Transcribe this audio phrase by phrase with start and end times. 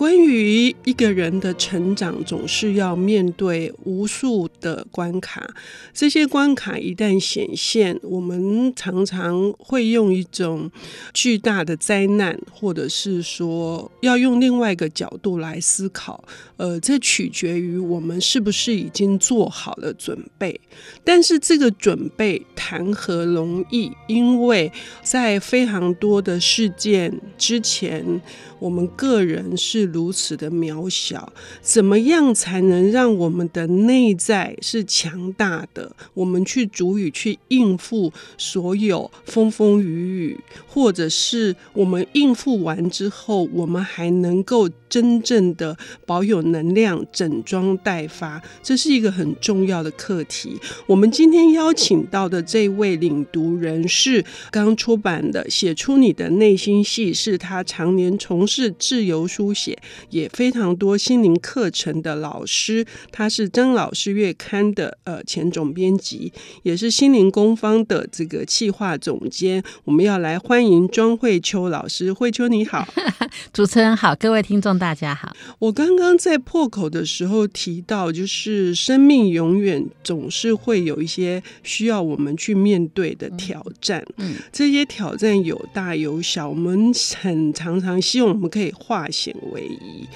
[0.00, 5.46] 关于一个人的成长，总是要面对无数的关卡，
[5.92, 10.70] 这些关卡一旦显现，我们常常会用一种
[11.12, 16.24] 巨大的灾难，或者是说要用另外一个角度来思考，
[16.56, 20.58] 呃，这取决于我们是不是已经做好了准备。
[21.04, 23.92] 但是这个准备谈何容易？
[24.06, 28.22] 因为在非常多的事件之前，
[28.58, 31.32] 我们个人是如此的渺小。
[31.62, 35.94] 怎么样才能让我们的内在是强大的？
[36.14, 42.90] 我们去足以去应付所有风风雨雨，或者是我们应付完。
[42.90, 50.58] 之后，我们还能够真正的保有能量，整装待发，这是一个很重要的课题。
[50.86, 59.69] 我们今天邀请到的这位领读人是刚出版的《写出你的内心戏》，是他常年从事自由书写，
[60.10, 62.86] 也非常多心灵课程的老师。
[63.10, 69.60] 他是曾老师月刊的呃前总编辑，也是心灵工坊的这个企划总监。
[69.82, 72.60] 我们要来欢迎庄慧秋老师，慧秋你。
[72.60, 72.86] 你好，
[73.54, 75.34] 主持人好，各位听众大家好。
[75.58, 84.04] 我刚刚在破口的时候提到，就是生命永远总是会有一些需要我们去面对的挑战。
[84.18, 90.08] 嗯，这些挑战有大有小，我们很常常希望我们可以化险为夷。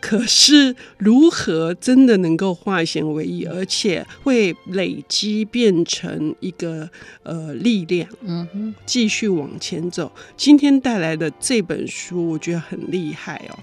[0.00, 6.88] 可是，如何真的能够化险为夷，而且会累积变成一个
[7.24, 10.12] 呃力量，嗯哼，继续往前走。
[10.36, 13.58] 今天带来的这本书，我觉得很厉害哦。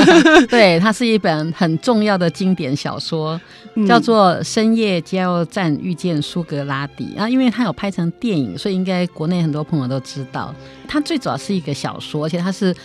[0.50, 3.40] 对，它是一本很重要的经典小说，
[3.88, 10.54] 叫做《深夜加油站遇见苏格拉底》啊，因为它有拍成电影，所以应该国内很多朋友都知道。
[10.86, 12.76] 它最主要是一个小说，而且它是。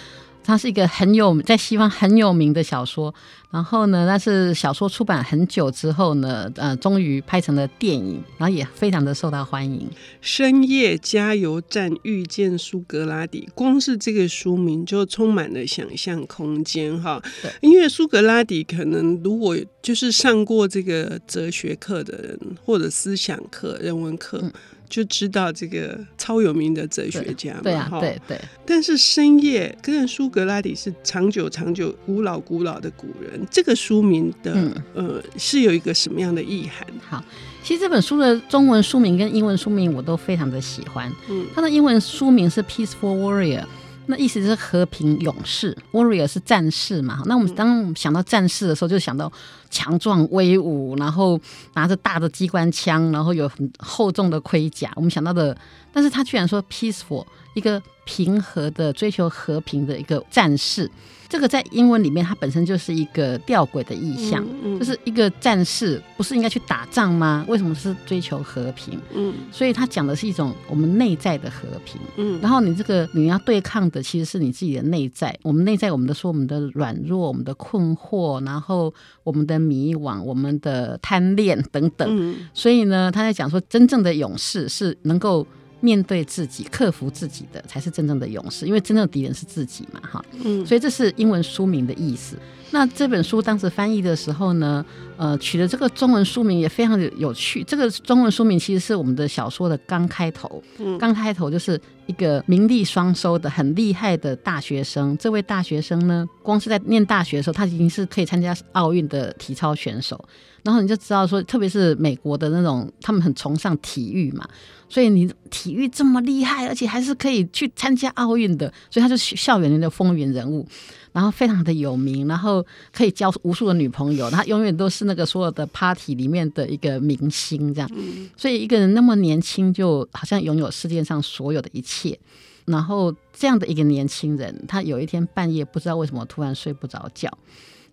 [0.43, 3.13] 它是一个很有在西方很有名的小说，
[3.49, 9.89] 然后呢，但是小说出版很久之后呢，呃，终于拍成了电影，然后也非常的受到欢迎。
[10.19, 17.21] 深夜加油站遇见苏格拉底，光是这个书名就充满了想象空间哈。
[17.61, 24.39] 因为苏格拉底可能如果就是上过这个哲学课的人，或者思想课、人文课。
[24.41, 24.51] 嗯
[24.93, 28.39] 就知道这个超有名的哲学家嘛，对啊，对对。
[28.63, 33.43] 但是深夜跟苏格拉底是长久、长久、古老、古老的古人。
[33.49, 36.85] 这个书名的、嗯、呃是有一个什么样的意涵？
[37.09, 37.25] 好，
[37.63, 41.11] 其实这本书的中文书名跟英文书名我都非常的喜欢。
[41.27, 43.61] 嗯，它的英文书名是《Peaceful Warrior》。
[44.05, 47.23] 那意思是和平勇士，warrior 是战士嘛？
[47.25, 49.31] 那我们当想到战士的时候，就想到
[49.73, 51.39] 强壮威武，然后
[51.73, 54.91] 拿着大的机关枪，然后有很厚重的盔甲。
[54.95, 55.57] 我们想到的，
[55.91, 57.25] 但是他居然说 peaceful，
[57.55, 60.89] 一个平和的追求和平的一个战士。
[61.29, 67.43] 这个在英文里面，它本身就是一个吊诡的意象，嗯嗯、就是一个战士不是应该去打仗吗？
[67.47, 68.99] 为什么是追求和平？
[69.15, 71.99] 嗯，所以他讲的是一种我们内在的和平。
[72.17, 82.07] 嗯，然后你这个你要对抗的其实是你自己的内在，我们内在我们的说我们的软弱、我们的困惑，然后我们的迷惘、我们的贪恋等等。
[82.11, 85.47] 嗯，所以呢，他在讲说，真正的勇士是能够。
[85.83, 92.37] 面对自己，克服自己的才是真正的勇士，因为真正的敌人是自己嘛，哈，嗯，所以这是英文书名的意思。
[92.71, 94.85] 那这本书当时翻译的时候呢，
[95.17, 97.61] 呃，取的这个中文书名也非常的有趣。
[97.65, 105.17] 这个中文书名其实是我们的小说的刚开头，嗯，刚开头就是一个名利双收的很厉害的大学生。
[105.17, 110.23] 这位大学生呢，光是在念大学的时候，他已经是可以参加奥运的体操选手。
[110.63, 114.47] 然后你就知道说，特别是美国的那种，他们很崇尚体育嘛，
[114.87, 120.65] 所以你体育这么厉害，而且还是可以去参加奥运的，所以他就是校园里的风云人物，
[121.13, 127.89] 然后非常的有名，然后可以交无数的女朋友， 他永远都是那个所有的 party 里面的一个明星这样。
[128.35, 132.19] 所以一个人那么年轻，就好像拥有世界上所有的一切。
[132.65, 137.29] 然后这样的一个年轻人，他有一天半夜不知道为什么突然睡不着觉。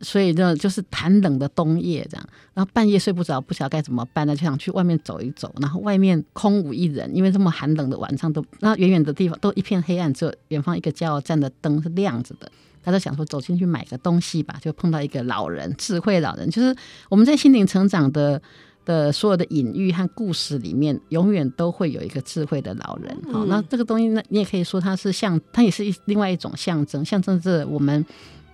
[0.00, 5.54] 所以呢，就是寒冷的冬夜这样，然后半夜睡不着，不晓得该怎么办呢，就想去外面走一走。
[5.60, 12.50] 然后外面空无一人，因为这么寒冷的晚上都，那远远的地方都一片黑暗，只有远方一个加油站的灯是亮着的。
[12.82, 16.74] 他就想说走进去买个东西吧，就碰到一个老人，智慧老人，就是
[17.10, 18.40] 我们在心灵成长的
[18.86, 23.14] 的所有的隐喻和故事里面，永远都会有一个智慧的老人。
[23.30, 28.02] 好、嗯，那这个东西呢，你也可以说它是像，它也是一另外一种象征，象征着我们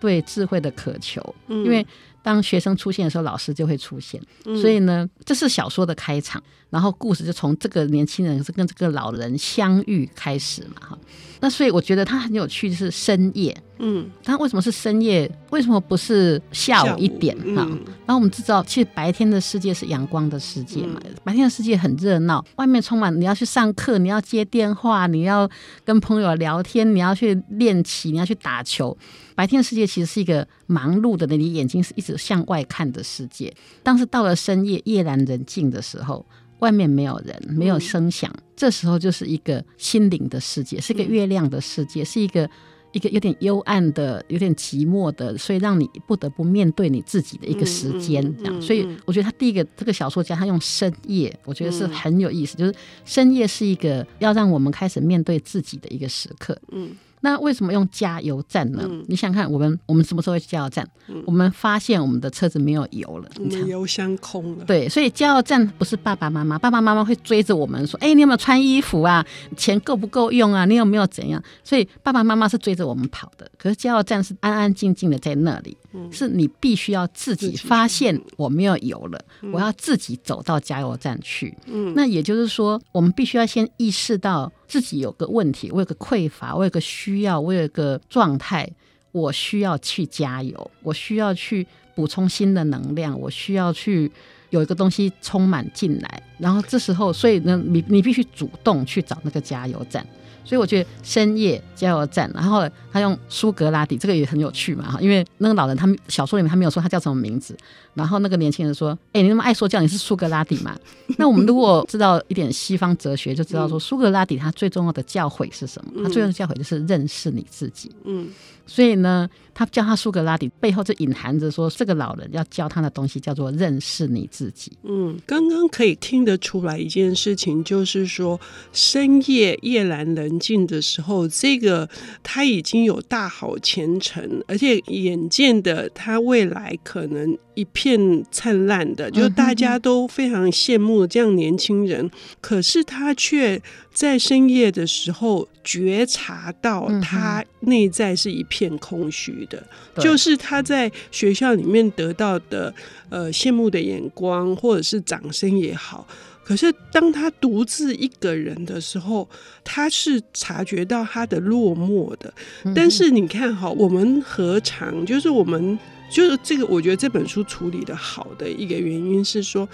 [0.00, 1.34] 对智慧的渴求。
[1.48, 1.86] 嗯、因为
[2.22, 4.20] 当学生出现的时候，老师就会出现。
[4.44, 10.88] 嗯、所以呢，这是小说的开场，然后故事就从这个年轻人是跟这个老人相遇开始嘛。
[10.88, 10.98] 哈，
[11.40, 13.56] 那所以我觉得它很有趣，就是深夜。
[13.78, 15.30] 嗯，它为什么是深夜？
[15.50, 17.36] 为什么不是下午一点？
[17.54, 20.98] 哈、嗯，然后我们知道，其实白天的世界是阳光的世界嘛。
[21.04, 25.48] 嗯、白天的世界很热闹，外面充满你要去上课，你要接电话，你要
[25.84, 28.96] 跟朋友聊天，你要去练棋，你要去打球。
[29.34, 33.54] 白天的世界其实是一个忙碌的，你眼睛是一直向外看的世界。
[33.82, 36.24] 但是到了深夜，夜阑人静的时候，
[36.60, 42.48] 外面没有人，没有声响，嗯、这时候就是一个心灵的世界，是一个月亮的世界，是一个。
[42.92, 48.62] 一个有点幽暗的、有点寂寞的，所以让你不得不面对你自己的一个时间，这样。
[48.62, 52.74] 所以我觉得他第一个这个小说家，他用深夜，我觉得是很有意思，就是
[53.04, 56.58] 深夜是一个要让我们开始面对自己的一个时刻。
[56.72, 56.92] 嗯。
[57.20, 58.82] 那为什么用加油站呢？
[58.84, 60.88] 嗯、你想看我们我们什么时候会去加油站？
[61.08, 63.28] 嗯、我们发现我们的车子没有油了，
[63.66, 64.64] 油箱空了。
[64.64, 69.24] 对，所以加油站不是爸爸妈妈，爸爸妈妈会追着我们说：“哎、欸，你有没有穿衣服啊？
[69.56, 70.64] 钱够不够用啊？
[70.64, 73.50] 你有没有怎样？”所以爸爸妈妈是追着我们跑的。
[73.58, 75.76] 可是加油站是安安静静的在那里。
[76.12, 79.18] 是你必须要自己发现我没有油了，
[79.50, 81.56] 我要自己走到加油站去。
[81.64, 88.70] 嗯，那也就是说，我们必须要先意识到自己有个问题，我有个匮乏，我有个需要，我有个状态，
[89.12, 94.10] 我需要去加油，我需要去补充新的能量，我需要去
[94.56, 96.22] 有一个东西充满进来。
[96.38, 100.06] 然后这时候，所以呢，你你必须主动去找那个加油站。
[100.44, 102.62] 所以我觉得深夜加油站，然后
[102.92, 107.56] 他用苏格拉底，这个也很有趣嘛哈，因为那个老人他们小说里面他没有说他叫什么名字，
[107.94, 110.78] 然后那个年轻人说：“哎、你那么爱说教，你是苏格拉底嘛？”
[111.18, 115.90] 那我们如果知道一点西方哲学，就知道说苏格拉底他最重要的教诲是什么？
[116.04, 117.90] 他最重要的教诲就是认识你自己。
[118.04, 118.28] 嗯。
[118.66, 124.72] 所以呢，他叫他苏格拉底，背后就隐含着说，这个老人要教他的东西叫做认识你自己。
[124.82, 128.40] 嗯，刚刚可以听得出来一件事情，就是说
[128.72, 131.88] 深夜夜阑人静的时候，这个
[132.22, 142.10] 他已经有大好前程，而且眼见的他未来可能一片灿烂的，就大家都非常羡慕这样年轻人，
[142.40, 143.62] 可是他却。
[143.96, 149.56] 在深夜的时候，觉察到他内在是一片空虚的，
[149.94, 152.72] 嗯、就是他在学校里面得到的
[153.08, 156.06] 呃羡慕的眼光或者是掌声也好，
[156.44, 159.26] 可是当他独自一个人的时候，
[159.64, 162.30] 他是察觉到他的落寞的。
[162.74, 165.78] 但是你看哈，我们何尝就是我们
[166.10, 166.66] 就是这个？
[166.66, 169.66] 我觉得这本书处理的好的一个原因是说。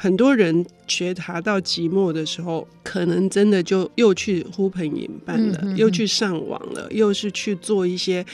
[0.00, 8.24] 很多人觉察到寂寞的时候，可能真的就又去呼朋引伴了，又去上网了，又是去做一些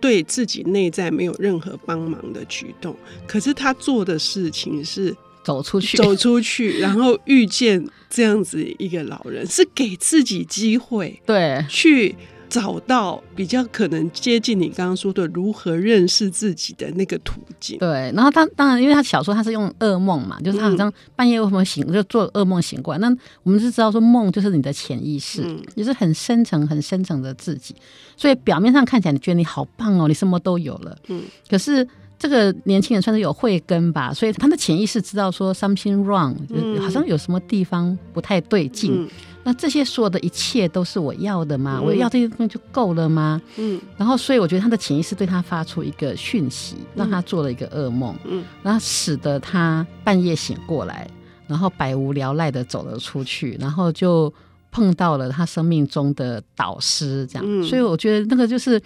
[0.00, 2.96] 对自己内在没有任何帮忙的举动。
[3.24, 12.12] 可是他做的事情是走出去，走出去， 然后遇见这样子一个老人，是给自己机会，对，去。
[12.52, 17.78] 找到比较可能接近你刚刚说的如何认识自己的那个途径。
[17.78, 22.98] 对，然后他当然，因为他小说他是用噩梦嘛，就是他好像半夜为什么醒，就做噩梦醒过来。
[22.98, 25.42] 那我们是知道说梦就是你的潜意识，
[25.74, 27.74] 也是很深层、很深层的自己。
[28.18, 30.94] 所以表面上看起来你觉得你好棒哦，你什么都有了。
[31.08, 31.22] 嗯。
[31.48, 36.36] 可是这个年轻人算是有慧根吧，所以他的潜意识知道说 something wrong，
[36.82, 39.08] 好像有什么地方不太对劲。
[39.44, 41.78] 那这些所有的一切都是我要的吗？
[41.80, 43.40] 嗯、我要这些东西就够了吗？
[43.56, 51.08] 嗯，然后所以我觉得他的潜意识对他发出一个讯息，让他做了一个噩梦，嗯，然后使得他半夜醒过来，
[51.46, 54.32] 然后百无聊赖的走了出去，然后就
[54.70, 58.80] 碰到了他生命中的导师，这样，嗯、所以我觉得那个就是。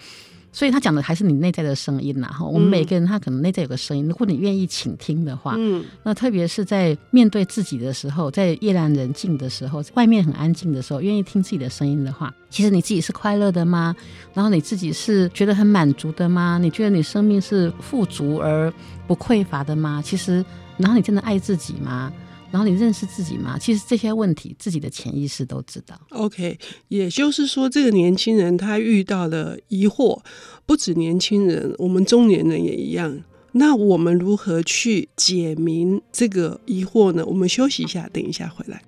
[0.57, 2.43] 所以他讲的还是你内在的声音呐，哈。
[2.43, 13.95] 我们每个人他可能内在有个声音，如果你愿意倾听的话，嗯，那特别是在面对自己的时候，在夜阑人静的时候，外面很安静的时候，愿意听自己的声音的话，其实你自己是快乐的吗？
[14.33, 16.57] 然后你自己是觉得很满足的吗？
[16.59, 18.73] 你觉得你生命是富足而
[19.05, 20.01] 不匮乏的吗？
[20.03, 20.43] 其实，
[20.77, 22.11] 然后你真的爱自己吗？
[22.51, 23.57] 然后你认识自己吗？
[23.59, 25.99] 其实这些问题，自己的潜意识都知道。
[26.09, 30.21] OK，也就是说，这个年轻人他遇到了疑惑，
[30.65, 33.21] 不止年轻人，我们中年人也一样。
[33.53, 37.25] 那我们如何去解明这个疑惑呢？
[37.25, 38.83] 我们休息一下，等一下回来。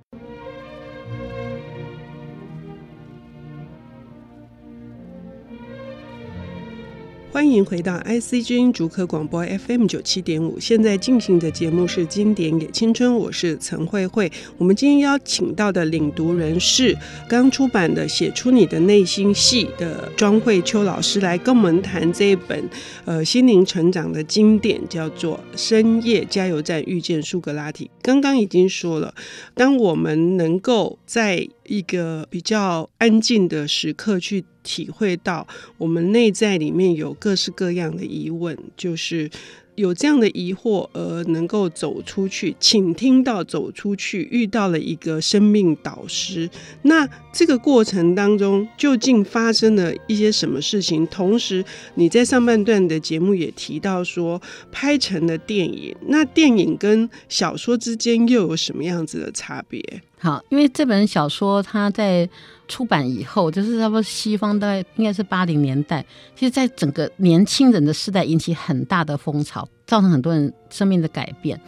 [7.32, 10.60] 欢迎回到 IC 之音竹科广播 FM 九七点五。
[10.60, 14.32] 现在进行的节目是《经典也青春》，我是陈慧慧。
[14.58, 22.68] 我们今天邀请到的领读人是刚出版的《写出你的内心戏》的庄慧秋老师，来跟我们谈这一本
[23.06, 27.86] 呃心灵成长的经典，叫做《深夜加油站遇见苏格拉底》。
[28.02, 29.14] 刚刚已经说了，
[29.54, 35.48] 当我们能够在一个比较安静的时刻去体会到
[35.78, 39.30] 我们内在里面有各式各样的疑问，就是
[39.76, 46.50] 有这样的疑惑而能够走出去，倾听到走出去，遇到了一个生命导师。
[46.82, 51.06] 那这个过程当中究竟发生了一些什么事情？
[51.08, 51.64] 同时，
[51.96, 55.96] 你在上半段的节目也提到说，拍成了电影。
[56.08, 60.02] 那电影跟小说之间又有什么样子的差别？
[60.22, 62.30] 好，因为这本小说它在
[62.68, 71.60] 出版以后，就是差不多西方大概应该是八零年代，其实在整个年轻人的时代引起很大的风潮，造成很多人生命的改变。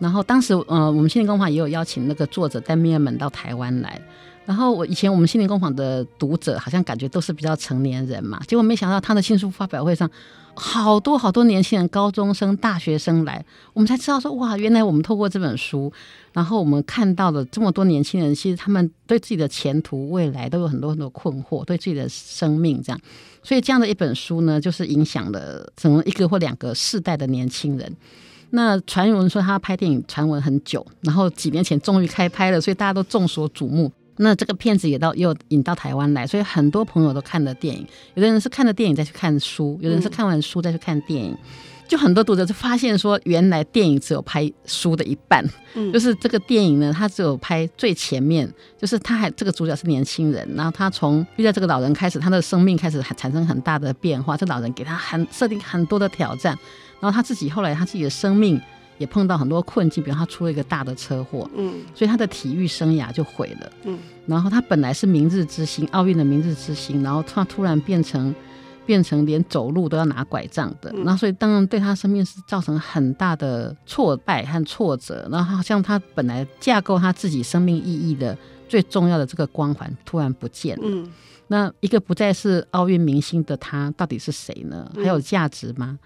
[0.00, 4.00] 然后当时，呃，我们心灵工坊也有邀请那个作者戴米尔门到台湾来。
[4.46, 10.10] 然后我以前我们心灵工坊的读者好像感觉都是比较成年人嘛，结果没想到他的新书发表会上，
[10.54, 15.92] 好多好多年轻人、高中生、大学生来，我们才知道说哇，原来我们透过这本书，
[16.32, 23.00] 然后我们看到了这么多年轻人，其实他们对自己的前途、未来都有很多很多困惑，对自己的生命这样，
[23.44, 27.94] 所以这样的一本书呢，就是影响了整个一个或两个世代的年轻人。
[28.50, 33.90] 那传闻说他拍电影传闻很久，然后几年前终于开拍了，所以大家都众所瞩目。
[34.16, 37.86] 那这个片子也到又引到台湾来，所以很多朋友都看了电影。
[38.14, 41.34] 有的人是看了电影再去看书，有的人是看完书再去看电影。
[41.88, 45.44] 就很多读者就发现说，原来电影只有拍书的一半，
[45.92, 54.36] 就是这个电影呢，它只有拍最前面，就是他还这个主角是年轻人，然后他从遇到这个老人开始，他的生命开始产生很大的变化。
[54.36, 56.56] 这老人给他很设定很多的挑战，
[57.00, 58.60] 然后他自己后来他自己的生命。
[58.98, 68.34] 也碰到很多困境，比如他出了一个大的车祸，嗯，所以他的体育生涯就毁了，嗯，然后他本来是明日之星，奥运的明日之星，然后他突然变成
[68.84, 78.36] 变成连走路都要拿拐杖的，然后所以当然对他生命是造成很大的挫败和挫折，然后好像他本来架构他自己生命意义的
[78.68, 81.10] 最重要的这个光环突然不见了，嗯，
[81.46, 84.92] 那一个不再是奥运明星的他到底是谁呢？
[84.96, 85.98] 还有价值吗？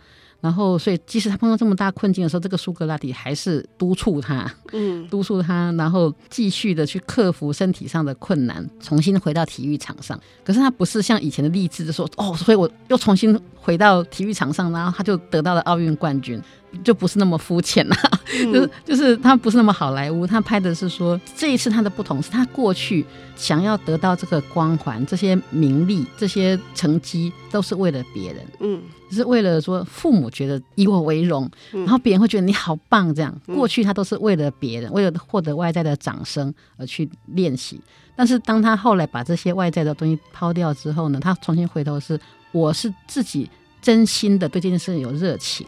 [0.44, 10.20] 然后，所以即使他碰到这么大困境的时候，这个苏格拉底还是督促他，嗯，督促他，然后继续的去克服身体上的困难，重新回到体育场上。
[10.44, 16.38] 可是他不是像以前的励志，就说哦，所以我又重新回到体育场上，然后他就得到了奥运冠军。
[16.82, 23.04] 就不是那么肤浅了，就是就是他不是那么好莱坞，他拍的是说这一次他的不同是他过去
[23.36, 33.34] 想要得到这个光环、这些名利、这些成绩都是为了别人，嗯，是为了说父母觉得以我为荣，然后别人会觉得你好棒这样。
[33.46, 37.80] 过去他都是为了别人，为了获得外在的掌声而去练习，
[38.16, 42.18] 但是当他后来把这些外在的东西抛掉之后呢，他重新回头是
[42.52, 43.48] 我是自己
[43.84, 45.64] 真心的对这件事有热情。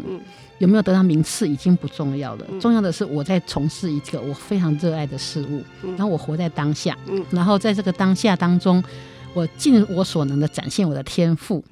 [0.59, 6.97] 有没有得到名次已经不重要了，重要的是我在从事一个我非常热爱的事物，然后我活在当下，
[7.31, 8.83] 然后在这个当下当中，
[9.35, 11.63] 我尽我所能的展现我的天赋，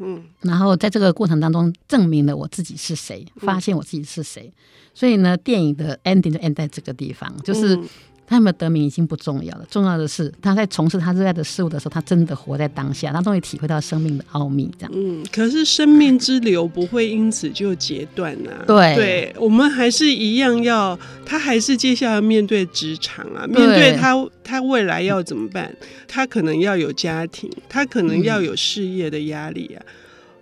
[0.43, 4.53] 然后在这个过程当中证明了我自己是谁，发现我自己是谁，
[4.93, 7.81] 所以呢，电影的 ending 就 end 在这个地方，就是。
[8.27, 14.71] 他有没有得名已经不重要了，重要的是他在从事他热爱的事物的时候，他真的活在当下，他终于体会到生命的奥秘。
[14.79, 18.65] 这样，嗯，可是生命之流不会因此就截断啊。
[18.67, 25.75] 对，对，我们还是一样要，他还是接下来面对职场啊，面对他他未来要怎么办？
[26.09, 29.83] 他可能要有家庭，他可能要有事业的压力啊。
[29.87, 29.95] 嗯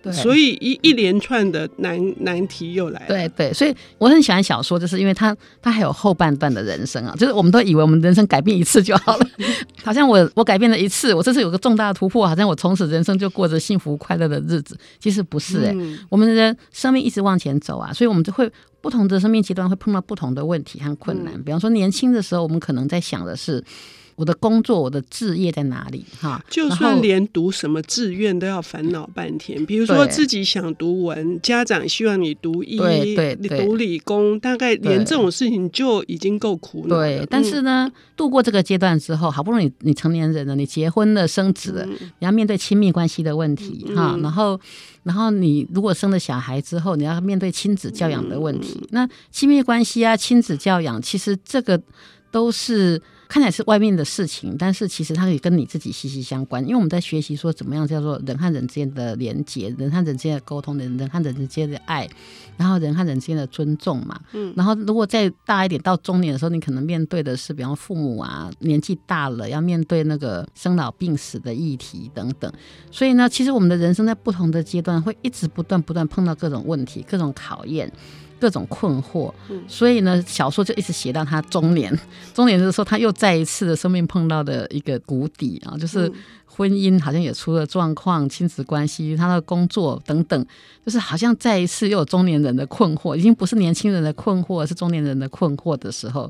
[0.03, 3.07] 对所以一一连串的难难题又来了。
[3.07, 9.27] 对对，所以我很喜欢小说，就是因为它它还有后半段的人生啊，就是我们都以为我们人生改变一次就好了，
[9.85, 14.77] 好像我我改变了一次，我这次有个重大的突破，好像我从此人生就过着幸福快乐的日子。
[14.99, 21.33] 其实不是哎、欸，嗯、我们的生命一直往前走啊，所以我们就会不同的生命阶段会碰到不同的问题和困难。
[21.35, 23.63] 嗯、比方说年轻的时候，我们可能在想的是。
[24.15, 26.05] 我的工作，我的志业在哪里？
[26.21, 29.65] 哈，就算连读什么志愿都要烦恼半天。
[29.65, 37.03] 比如说自己想读文，家长希望你读医，对你读理工，大概连这种事情就已经够苦恼了。
[37.03, 44.61] 对，但是呢，嗯、度过这个阶段之后，好不容易你成年人了，你结婚了，生子了，嗯、你要面对亲密关系的问题，哈、嗯，然后，
[45.05, 48.79] 然后你如果生了小孩之后，你要面对亲子教养的问题。
[48.83, 51.81] 嗯、那亲密关系啊，亲子教养，其实这个
[52.31, 53.01] 都是。
[53.33, 56.63] 看起来是外面的事情，但是其实它可以跟你自己息息相关。
[56.65, 62.07] 因为我们在学习说怎么样叫做人和人之间的连接，人和人之间的沟通，人人和人之间的爱，
[62.59, 64.21] 然后人和人之间的尊重嘛。
[64.35, 64.53] 嗯。
[64.55, 72.53] 然后如果再大一点，到中年的时候，你可能面对的是，比方父母啊，年纪大了要面对那个生老病死的议题等等。
[72.91, 77.91] 所以呢，其实我们的人生在不同的阶段会一直不断不断碰到各种问题、各种考验。
[78.43, 79.33] 各种困惑，
[79.69, 81.97] 所以呢，小说就一直写到他中年。
[82.35, 86.13] 中年的时候，他又再一次的生命碰到的一个谷底啊，就是
[86.45, 90.47] 婚姻好像也出了状况，亲子关系、他的工作等等，
[90.85, 96.29] 就是好像再一次又有中年人的困惑，已经不是年轻人的困惑，是中年人的困惑的时候。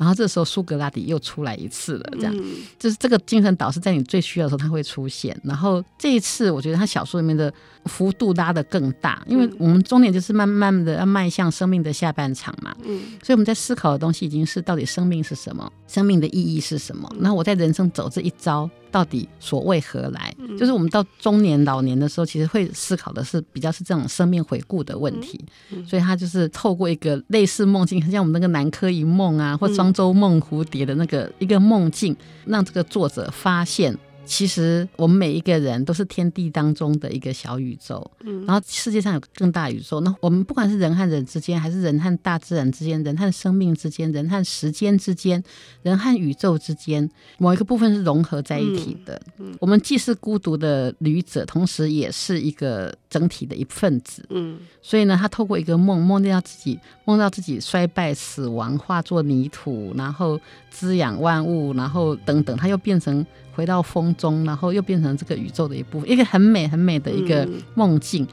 [0.00, 2.42] 然后这时候苏格拉底又出来一次了，这样，嗯、
[2.78, 5.38] 就是这个精神导师在你最需要的时候他会出现。
[5.44, 7.52] 然后这一次，我觉得他小说里面的
[7.84, 17.06] 幅度拉得更大，因为我们终点就是慢慢的要迈向生命的下半场嘛，嗯，所以我们在思考的东西已经是到底生命是什么，生命的意义是什么。
[17.20, 18.68] 然后我在人生走这一遭。
[18.90, 20.34] 到底所为何来？
[20.58, 25.38] 就是我们到中年、老年的时候，其实会思考的是比较是这种生命回顾的问题。
[25.86, 33.96] 所以他就是透过一个类似梦境，像我们那个南柯一梦啊，或庄周梦蝴蝶的那个一个梦境，让这个作者发现。
[34.24, 40.00] 其实我们每一个人都是天地当中的一个小宇宙，嗯，然后世界上有更大宇宙。
[40.00, 45.42] 那我们不管是人和人之间，还是人和大自然之间，人和生命之间，人和时间之间，
[45.82, 49.20] 人和宇宙之间，某一个部分是融合在一起的。
[49.38, 54.24] 嗯，我们既是孤独的旅者，同时也是一个整体的一份子。
[54.30, 63.26] 嗯，所以呢，他透过一个梦，梦见到自己，梦到自己衰败、死亡，化作泥土，然后滋养万物，然后等等，他又变成。
[63.60, 68.26] 回到风中，然后又变成这个宇宙的一部分，一个很美很美的一个梦境。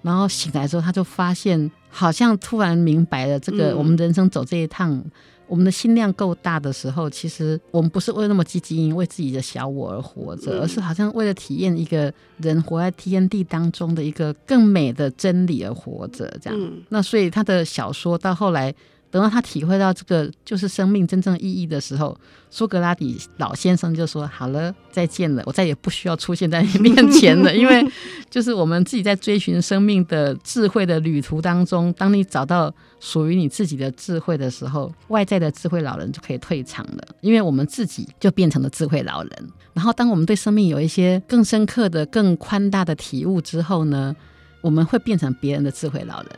[0.00, 5.10] 然后醒来之后，他就发现，好像突然明白了，这个我们人生走这一趟，嗯、
[5.46, 16.26] 我们的心量够大的时候，其实我们不是为那么积极为自己的小我而活着，嗯、而是好像为了体验一个人活在天地当中的一个更美的真理而活着。
[16.40, 18.74] 这样，嗯、那所以他的小说到后来。
[19.10, 22.16] 等到他体会到这个就是生命真正意义的时候，
[22.48, 27.52] 苏格拉底老先生就说：“好了，再见了，我再也不需要出现在你面前了。
[27.56, 27.84] 因为
[28.30, 39.50] 就是我们自己在追寻生命的智慧的旅途当中，当你找到属于你自己的智慧的时候，外在的智慧老人就可以退场了，因为我们自己就变成了智慧老人。
[39.74, 44.14] 然后，当我们对生命有一些更深刻的、更宽大的体悟之后呢，
[44.60, 46.30] 我们会变成别人的智慧老人。”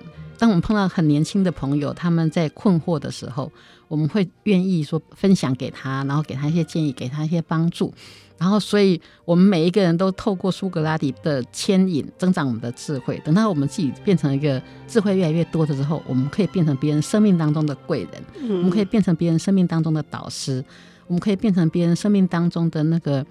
[0.42, 3.52] 当我们碰到很年轻的朋友，他们在困惑的时候，
[3.86, 7.94] 我们会愿意说分享给他，然后给他一些建议，给他一些帮助。
[8.38, 13.22] 然后，所以我们每一个人都透过苏格拉底的牵引，增长我们的智慧。
[13.24, 20.64] 等到我们自己变成一个智慧越来越多的时候，我们可以变成别人生命当中的贵人，嗯、我们可以变成别人生命当中的导师，
[21.06, 23.24] 我们可以变成别人生命当中的那个。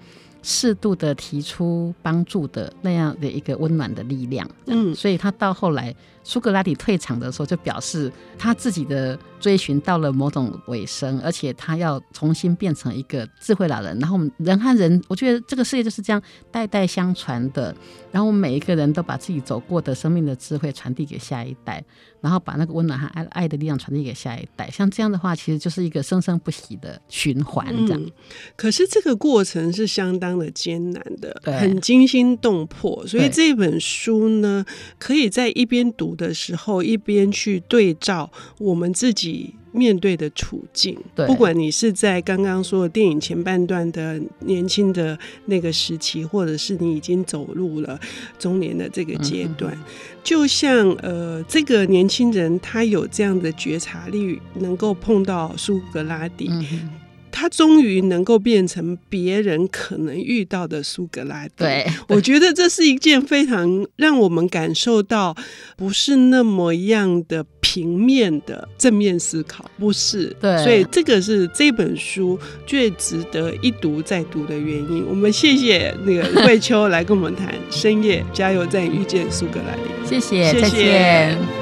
[0.44, 5.94] 适度的提出帮助的那样的一个温暖的力量，嗯，所以他到后来
[6.24, 13.98] 苏格拉底退场的时候，就表示他自己的追寻到了某种尾声，而且他要重新变成一个智慧老人。
[13.98, 17.74] 然后我们人和人，我觉得这个世界就是这样代代相传的。
[18.10, 21.82] 然后我们每一个人都把自己走过的生命的智慧传递给下一代。
[22.20, 27.66] 然后把那个温暖和爱爱的力量传递给下一代，像这样的话，其实就是一个生生不息的循环。
[27.84, 28.12] 这样、嗯，
[28.54, 33.04] 可是这个过程是相当的艰难的，对很惊心动魄。
[33.08, 34.64] 所以这本书呢，
[35.00, 39.54] 可以在一边读的时候，一边去对照我们自己。
[39.74, 47.98] 面对的处境，对不管你是在刚刚说的电影前半段的年轻的那个时期，或者是你已经走入了
[48.38, 49.84] 中年的这个阶段，嗯、
[50.22, 56.48] 就像呃，这个年轻人他有这样的觉察力，能够碰到苏格拉底。
[56.50, 56.90] 嗯
[57.32, 61.54] 他终于能够变成别人可能遇到的苏格拉底。
[61.56, 65.34] 对，我觉得这是一件非常让我们感受到
[65.76, 70.36] 不是那么样的平面的正面思考，不是。
[70.40, 75.04] 对，所以这个是这本书最值得一读再读的原因。
[75.08, 79.90] 我们谢谢那个慧秋来跟我们谈深夜加油站遇见苏格拉底。
[80.06, 81.61] 谢谢，谢谢。